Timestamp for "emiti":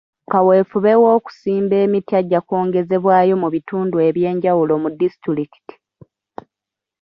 1.85-2.11